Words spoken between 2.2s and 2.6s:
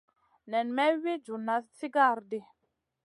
di.